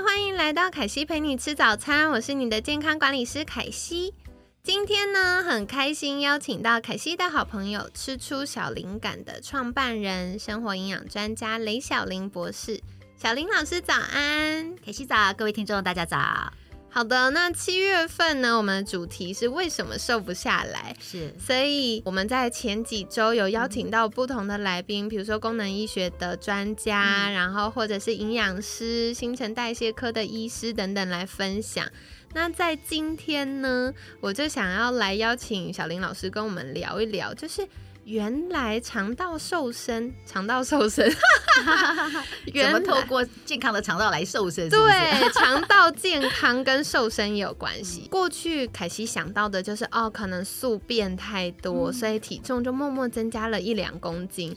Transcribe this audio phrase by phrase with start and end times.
[0.00, 4.14] 欢迎来到凯西陪你吃早餐，我是你的健康管理师凯西。
[4.62, 12.80] 今天呢，很开心邀请到凯西的好朋友，吃出小灵感的创办人、生活营养专家雷小林博士。
[13.16, 16.52] 小林老师早安，凯西早，各位听众大家早。
[16.94, 20.94] 好的，那七月份呢，我们的主题是为什么瘦不下来？
[21.00, 31.86] 是，所以我们在前几周有邀请到不同的来宾，比如说功能医学的专家，然后或者是营养师、新陈代谢科的医师等等来分享。
[32.34, 33.90] 那在今天呢，
[34.20, 37.66] 我就想要来邀请小林老师跟我们聊一聊，就是
[38.04, 41.10] 原来肠道瘦身， 肠道瘦身。
[42.52, 44.68] 怎么透过健康的肠道来瘦身？
[44.68, 48.08] 对，肠道健康跟瘦身也有关系。
[48.10, 54.56] 过去凯西想到的就是，哦，可能宿便太多，所以体重就默默增加了一两公斤。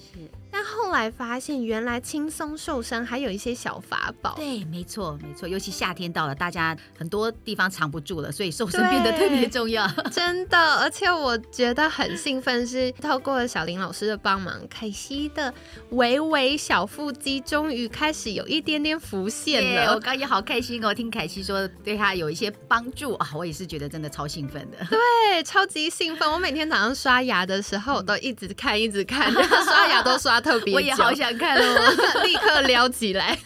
[0.96, 4.34] 来发现，原来轻松瘦身还有一些小法宝。
[4.38, 5.48] 对，没错，没错。
[5.48, 9.86] 尤其夏天到了，大家很多地方藏不住了，所以瘦身变得特别重要。
[10.10, 15.54] 真的，而且我觉得很兴奋，是透过小林老师的帮忙，凯西的
[15.90, 19.94] 微微小腹肌终于开始有一点点浮现了。
[19.94, 24.78] 我刚也好开心哦，听凯西说对他有一些帮助啊，我也是觉得真的超兴奋的。
[24.90, 26.32] 对，超级兴奋。
[26.32, 29.30] 我每天早上刷牙的时候都一直看，一直看，
[29.66, 30.36] 刷牙都刷。
[30.46, 33.38] 特别， 我也好想看哦， 立刻撩起来。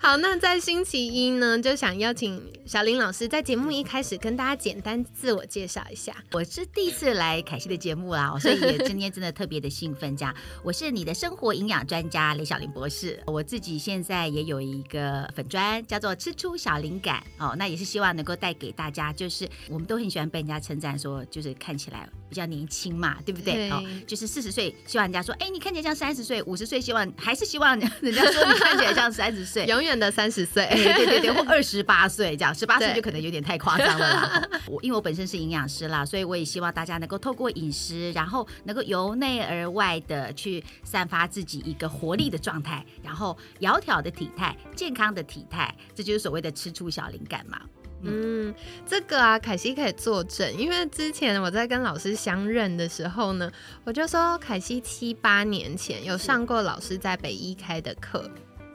[0.00, 6.14] 好，那在星期一呢，就想邀请小林老师在节目一开始跟大家简单自我介绍一下。
[6.30, 10.16] 我是第一次来凯西的节目啦，所以也今天真的特别的兴奋。
[10.16, 10.32] 这样，
[10.62, 13.20] 我是你的生活营养专家雷小林博士。
[13.26, 17.56] 我自己现在也有一个粉砖，叫做吃出小灵感哦。
[17.58, 23.70] 那也是希望能够带给大家，就是我们都很喜欢被人家称赞，说就是看起来比较年轻嘛，对不对？
[23.70, 29.98] 哦，就是四十岁希望人家说，哎，你看起来像三十岁；五十岁希望还是希望人家说你看起来像三十岁， 永远。
[29.98, 34.48] 的三十岁， 对对对，或 二十八岁这样，十八岁就可能有点太夸张了啦。
[34.68, 47.60] 我因为我本身是营养师啦，所以我也希望大家能够透过饮食，然后能够由内而外的去散发自己一个活力的状态，然后窈窕的体态、健康的体态，这就是所谓的吃出小灵感嘛。
[48.02, 48.54] 嗯，
[48.86, 53.50] 这个啊，凯西可以作证，因为之前我在跟老师相认的时候呢，
[53.84, 58.30] 我就说凯西七八年前有上过老师在北医开的课。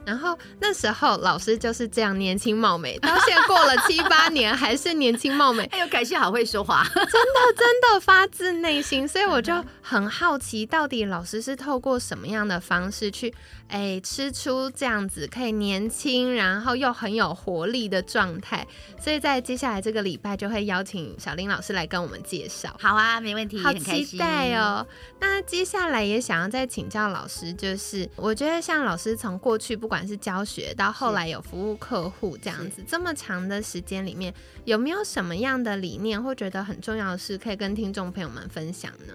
[0.06, 5.64] 然后那时候老师就是这样年轻貌美，到现在过了七八年还是年轻貌美。
[5.72, 13.32] 哎呦，凯西好会说话，真的真的发自内心，所以我就很好奇，到底老师是透过什么样的方式去
[13.68, 18.66] 哎吃出这样子可以年轻，然后又很有活力的状态。
[19.00, 22.76] 所以在接下来这个礼拜就会邀请小林老师来跟我们介绍。
[22.78, 24.86] 好啊，没问题，好期待哦。
[25.18, 39.14] 那接下来也想要再请教老师，就是我觉得像老师从过去不管不管是教学到后来有服务客户这样子，这么长的时间里面，有没有什么样的理念或觉得很重要的事可以跟听众朋友们分享呢？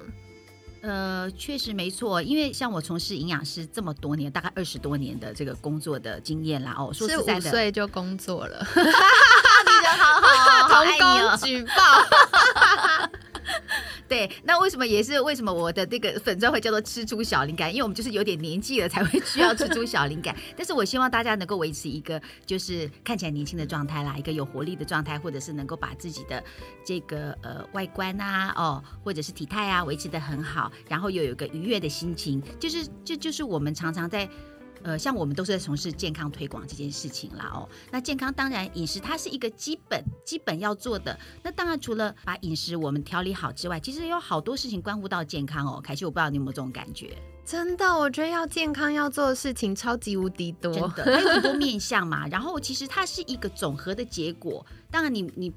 [0.81, 11.73] 呃，确实没错，因为像我从事营养师这么多年，大概二十多年的这个工作的经验啦，哦，是五岁就工作了， 你人好好， 同工举报。
[14.09, 17.69] 对，那为什么也是为什么我的这个粉钻会叫做吃出小灵感？
[17.69, 20.35] 因为我们就是有点年纪了才会需要吃出小灵感。
[20.57, 26.43] 但是我希望大家能够维持一个就是看起来年轻的状态啦，一个有活力的状态，或者是能够把自己的
[26.83, 34.27] 这个呃外观啊，哦，或者是体态啊维持的很好，然后又有一个愉悦的心情，就是这就是我们常常在。
[34.83, 37.67] 呃，像我们都是在从事健康推广这件事情啦哦。
[37.91, 41.17] 那健康当然饮食它是一个基本基本要做的。
[41.43, 45.81] 那当然除了把饮食我们调理好之外，其实有好多事情关乎到健康哦。
[45.83, 47.17] 凯西，我不知道你有没有这种感觉？
[47.45, 52.27] 真的，我觉得要健康要做的事情超级无敌多，真的，它有很多面向嘛。
[52.27, 54.63] 然后其实它是一个总和的结果。
[54.91, 55.51] 当然你你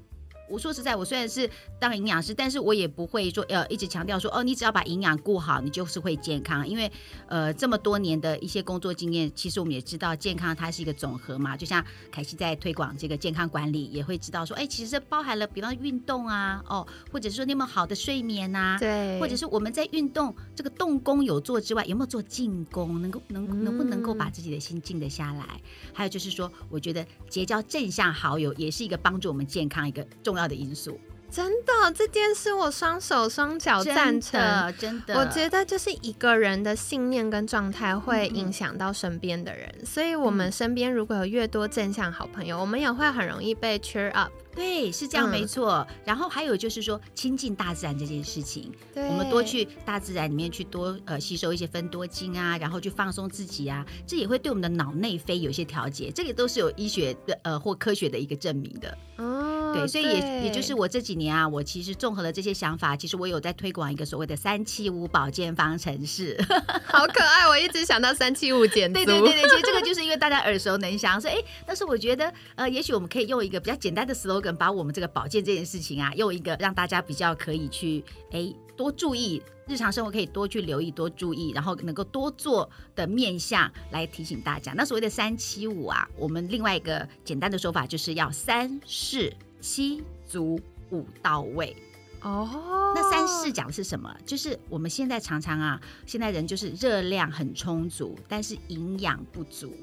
[0.49, 1.49] 我说实在，我虽然是
[1.79, 6.67] 当营养师，但是我也不会说呃一直强调说哦，你只要把营养顾好，你就是会健康。
[6.67, 6.91] 因为
[7.27, 11.55] 呃这么多年的一些工作经验，其实我们也知道健康它是一个总和嘛。
[11.57, 25.61] 就像凯西在推广这个健康管理，也会知道说，哎，其实包含了比方运动啊，哦，或者是说你有没有好的睡眠呐，对，或者是我们在运动这个动功有做之外，有没有做静功，能够能能不能够把自己的心静得下来？
[25.93, 30.99] 还有就是说，我觉得结交正向好友也是一个帮助我们健康一个重要的因素。
[31.31, 34.39] 真的，这件事我双手双脚赞成。
[34.77, 44.31] 真的，我觉得就是一个人的信念跟状态会影响到身边的人，所以我们身边如果有越多正向好朋友，我们也会很容易被 cheer up。
[44.55, 45.87] 对，是这样，没错。
[46.05, 58.95] 然后还有就是说，亲近大自然这件事情，我们多去大自然里面去多呃吸收一些分多精啊，然后去放松自己啊，这也会对我们的脑内啡有一些调节，这个都是有医学的呃或科学的一个证明的。
[59.17, 59.32] 哦，
[59.73, 66.41] 对，所以也也就是我这几年啊，我其实综合了这些想法，其实我有在推广一个所谓的三七五保健方程式，
[66.87, 74.53] 好可爱，我一直想到三七五减对对对对，其实这个就是因为大家耳熟能详，所以哎，但是我觉得呃，也许我们可以用一个比较简单的 slogan。
[74.53, 84.73] 把我们这个保健这件事情啊，用一个让大家比较可以去哎多注意日常生活可以多去留意多注意，然后能够多做的面向来提醒大家。
[84.73, 90.59] 那所谓的三七五啊，我们另外一个简单的说法就是要三四七足
[90.91, 91.73] 五到位
[92.21, 92.93] 哦。
[92.93, 94.13] 那三四讲的是什么？
[94.25, 99.73] 就是我们现在常常啊，现在人就是热量很充足，但是营养不足。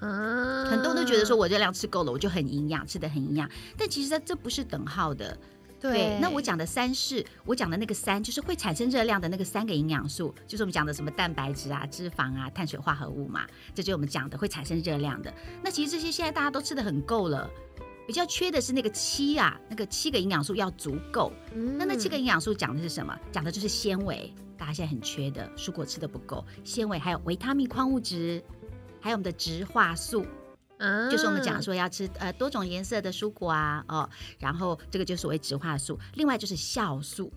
[0.00, 3.46] 嗯，很多人都觉得说我热量吃够了，我就很营养，吃的很营养。
[3.76, 5.36] 但其实它这不是等号的。
[5.78, 15.32] 对，那我讲的三是，我讲的那个三就是会产生热量的那个三个营养素，就是我们讲的什么蛋白质啊、脂肪啊、碳水化合物嘛，这就是我们讲的会产生热量的。
[15.62, 17.48] 那其实这些现在大家都吃的很够了，
[18.06, 21.32] 比较缺的是那个七啊，那个七个营养素要足够。
[21.52, 23.18] 那那七个营养素讲的是什么？
[23.32, 28.42] 讲的就是纤维，大家现在很缺的，蔬果吃的不够，纤维还有维他命、矿物质。
[28.98, 30.26] 还有我们的植化素，
[30.78, 34.10] 嗯，就是我们讲说要吃呃多种颜色的蔬果啊，哦，
[34.40, 35.96] 然后这个就所谓植化素。
[36.14, 37.32] 另外就是酵素，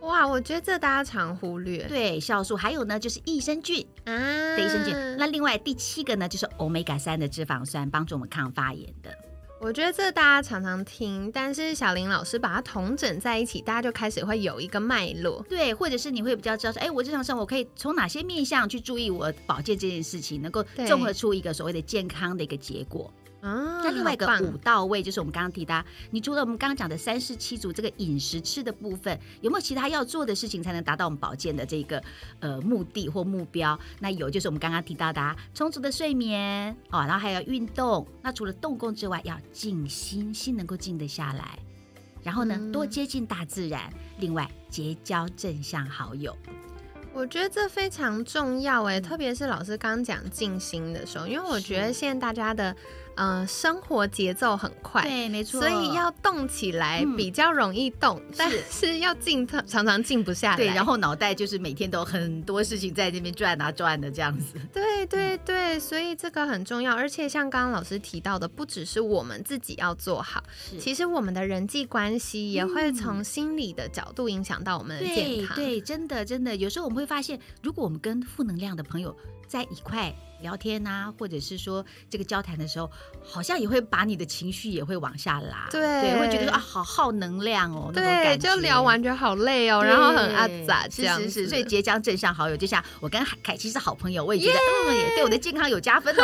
[0.00, 1.86] 哇，我觉得这大家常忽略。
[1.88, 4.94] 对，酵素还有呢就是益生菌啊，益生菌。
[5.18, 9.14] 那另外第七个呢就是欧米伽三的脂肪酸，帮助我们抗发炎的。
[9.64, 23.10] 我觉得这大家常常听，但是小林老师把它统整在一起，大家就开始会有一个脉络，对，或者是你会比较知道说，哎，我日常生活可以从哪些面向去注意我保健这件事情，能够综合出一个所谓的健康的一个结果。
[23.44, 32.02] 那另外一个五到位，就是我们刚刚提到，你除了我们刚刚讲的三十七组这个饮食吃的部分，有没有其他要做的事情才能达到我们保健的这个
[32.40, 33.78] 呃目的或目标？
[34.00, 38.06] 那有就是我们刚刚提到的充足的睡眠哦，然后还有运动。
[38.22, 41.58] 那除了动工之外，要静心，心能够静得下来。
[42.22, 43.92] 然后呢，多接近大自然。
[44.20, 46.34] 另外，结交正向好友。
[47.12, 52.74] 我觉得这非常重要哎，特别是老师刚讲静心的时候，因为我觉得现在大家的。
[53.16, 60.56] 嗯，生活节奏很快，对，没错，所以要动起来比较容易动，但是要静，常常静不下来。
[60.56, 64.58] 对，然后脑袋就是每天都很多事情在那边转啊转的这样子。
[64.72, 66.94] 对对对，所以这个很重要。
[66.94, 70.42] 而且像刚刚老师提到的，不只是我们自己要做好，
[70.80, 75.54] 其实我们的人际关系也会从心理的角度影响到我们的健康。
[75.54, 80.12] 对，真的真的，有时候我们会发现，如果我们跟负能量的朋友在一块。
[80.44, 82.90] 聊天呐，或者是说这个交谈的时候，
[83.24, 94.58] 好像也会把你的情绪也会往下拉，对，会觉得说啊，好耗能量哦，对，就聊完觉得好累哦，然后很阿杂，是是是，所以结交正向好友，就像我跟凯奇是好朋友，我也觉得
[94.88, 96.22] 嗯，也对我的健康有加分哦。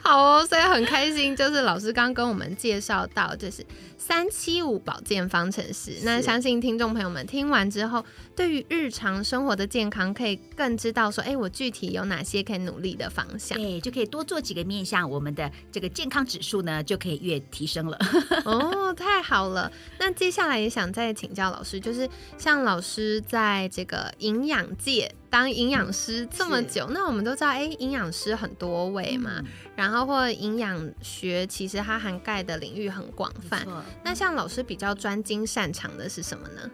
[0.00, 3.64] 好哦，所以很开心，就是老师刚跟我们介绍到，就是
[3.98, 5.98] 三七五保健方程式。
[6.02, 17.98] 那相信听众朋友们听完之后，对于日常生活的健康，可以更知道说，哎，我具体有哪些可以努力的方向，对，就可以多做几个面向，我们的这个健康指数呢，就可以越提升了。
[18.44, 19.70] 哦，太好了。
[19.98, 25.12] 那接下来也想再请教老师，就是像老师在这个营养界。
[25.30, 29.40] 当营养师这么久，那我们都知道，哎，营养师很多位嘛，
[29.76, 33.64] 然后或营养学其实它涵盖的领域很广泛。
[34.02, 36.68] 那像老师比较专精擅长的是什么呢？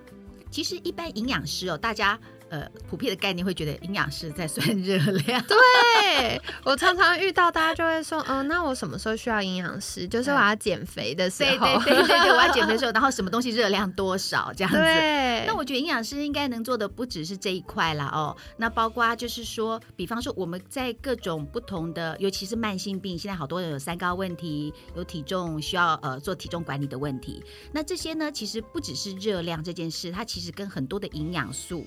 [0.50, 5.42] 其实一般营养师哦，大家呃普遍的概念会觉得营养师在算热量。
[5.46, 10.06] 对我常常遇到大家就会说，嗯，那我什么时候需要营养师？
[10.06, 11.66] 就是我要减肥的时对候。
[11.80, 14.78] 对对对对，我要减肥的时候，然后什么东西热量多少这样子。
[14.78, 27.42] 对那我觉得营养师应该能做的不只是这一块啦哦，那包括就是说，比方说我们在各种不同的，尤其是慢性病，现在好多人有三高问题，有体重需要呃做体重管理的问题。
[27.72, 31.86] 那这些呢，其实不只是热量这件事，它其实跟很多的营养素。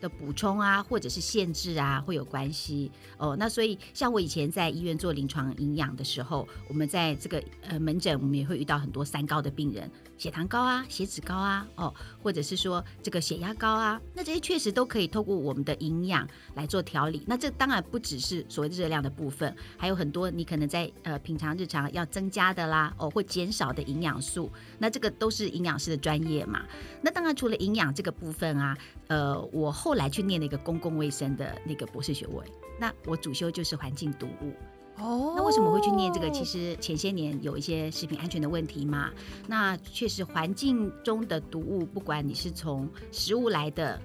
[0.00, 3.36] 的补充啊，或者是限制啊，会有关系哦。
[3.38, 17.22] 那所以，像我以前在医院做临床营养的时候，我们在这个呃门诊，我们也会遇到很多三高的病人，血糖高啊，血脂高啊，哦，或者是说这个血压高啊，那这些确实都可以透过我们的营养来做调理。
[17.26, 26.62] 那这当然不只是所谓的热量的部分，还有很多你可能在呃平常日常要增加的啦，哦，或减少的营养素，那这个都是营养师的专业嘛。
[27.02, 28.76] 那当然除了营养这个部分啊，
[29.08, 32.44] 呃，我后来去念了一个公共卫生的那个博士学位，
[32.78, 34.52] 那我主修就是环境毒物。
[34.98, 36.28] 哦那为什么会去念这个？
[36.30, 39.10] 其实前些年有一些食品安全的问题嘛。
[39.46, 43.98] 那确实环境中的毒物，不管你是从食物来的、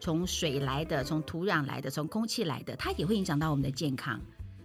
[0.00, 4.20] 从水来的、从土壤来的、从空气来的，它也会影响到我们的健康。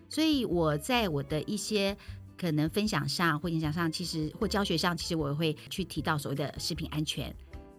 [0.09, 1.95] 所以我在我的一些
[2.35, 7.35] 可能分享上或影响上，其实或教学上，其实我会去提到所谓的食品安全。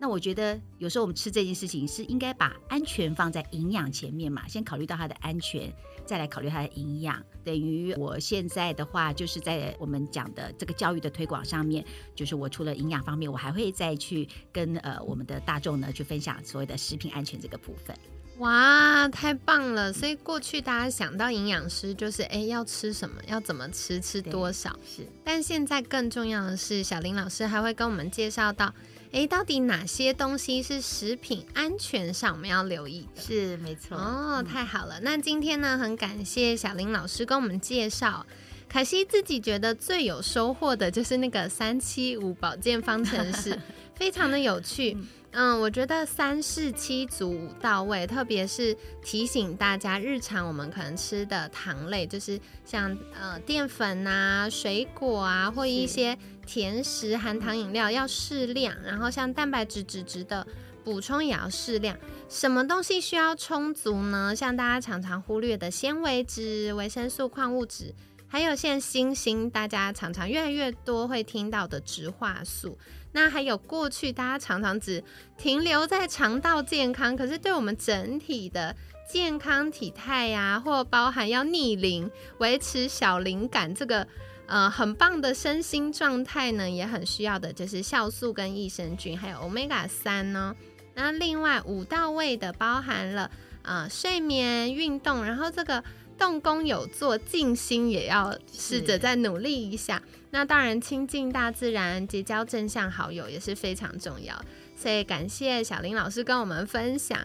[0.07, 5.69] 那我觉得有时候我们吃这件事情是应该把安全放在营养前面嘛，先考虑到它的安全，
[6.07, 7.21] 再来考虑它的营养。
[7.43, 11.85] 等于我现在的话，就是在我们讲的这个教育的推广上面，
[12.15, 17.97] 就是我除了营养方面，我还会再去跟呃我们的大众呢去分享所谓的食品安全这个部分。
[18.39, 19.93] 哇，太棒了！
[19.93, 24.71] 所以过去大家想到营养师就是，哎，要吃什么，要怎么吃，吃多少。
[24.87, 28.73] 是，但现在更重要的是，小林老师还会跟我们介绍到，
[29.13, 33.23] 哎，到底哪些东西是食品安全上我们要留意的。
[33.23, 33.97] 是没错。
[33.97, 35.01] 哦，太好了！
[35.01, 38.27] 那今天呢，很感谢小林老师跟我们介绍。
[38.69, 43.59] 凯西自己觉得最有收获的就是那个三七五保健方程式，
[43.95, 44.97] 非常的有趣。
[45.31, 60.47] 嗯，我觉得三四七足五到位，特别是提醒大家，日常我们可能吃的糖类，就是像呃淀粉啊、水果啊，或一些甜食、含糖饮料要适量，然后像蛋白质、脂质的
[60.85, 61.99] 补充也要适量。
[62.29, 64.35] 什么东西需要充足呢？
[64.35, 67.93] 像大家常常忽略的纤维质、维生素、矿物质，
[68.29, 72.79] 还有现在新兴大家常常越来越多会听到的植化素。
[73.13, 75.03] 那还有过去大家常常只
[75.39, 78.77] 停留在肠道健康，可是对我们整体的
[79.09, 84.07] 健康体态呀、或包含要逆龄、维持小灵感这个
[84.47, 90.55] 呃很棒的身心状态呢，也很需要的就是酵素跟益生菌，还有 omega 三呢。
[90.95, 93.31] 那另外五到位的包含了
[93.63, 95.83] 呃睡眠、运动，然后这个
[96.17, 100.01] 动工有做，静心也要试着再努力一下。
[100.31, 104.35] 那当然，亲近大自然，结交正向好友也是非常重要。
[104.75, 107.19] 所以感谢小林老师跟我们分享。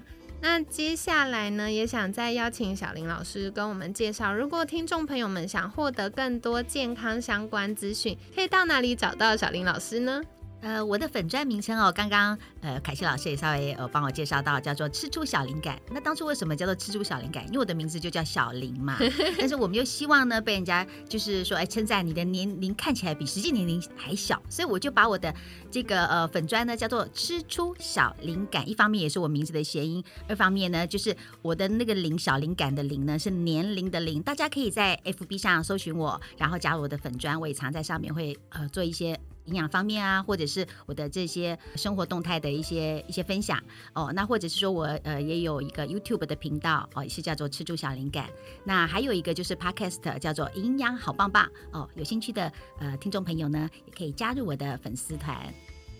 [0.43, 10.21] 那接下来呢，也想再邀请小林老师跟我们介绍，如果听众朋友们想获得更多健康相关资讯，可以到哪里找到小林老师呢？
[10.61, 15.79] 呃，我的粉砖名称哦，刚刚呃凯西老师也稍微呃帮我介绍到，叫做吃出小灵感。
[15.89, 17.43] 那当初为什么叫做吃出小灵感？
[17.47, 18.95] 因为我的名字就叫小林嘛，
[19.39, 25.33] 但是我们又希望呢被人家就是说哎称赞你的年龄看起来比实际年龄还小，所以我就把我的
[25.71, 28.69] 这个呃粉砖呢叫做吃出小灵感。
[28.69, 34.21] 一方面也是我名字的谐音，二方面呢就是我的那个灵小灵感的灵呢是年龄的龄。
[34.21, 39.19] 大家可以在 FB 上搜寻我，然后加入我的粉砖，我也常在上面会呃做一些。
[39.45, 43.61] 营养方面啊，或者是我的这些生活动态的一些一些分享
[43.93, 48.29] 哦，那或者是说我呃也有一个 YouTube 的频道哦，是叫做吃住小灵感。
[48.63, 55.37] 那还有一个就是 Podcast 叫做营养好棒棒哦，有兴趣的呃听众朋友呢，也可以加入我的粉丝团。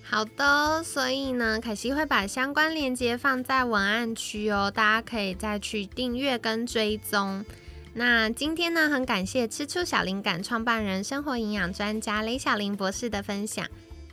[0.03, 7.45] 好的，所以呢，凯西会把相关链接放在文案区哦，大家可以再去订阅跟追踪。
[7.93, 13.65] 那今天呢，很感谢吃出小灵感创办人、生活营养专家雷小玲博士的分享。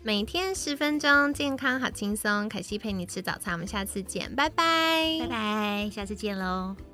[0.03, 2.49] 每天十分钟，健康好轻松。
[2.49, 6.88] 凯西陪你吃早餐，我们下次见，拜拜，拜拜，下次见喽。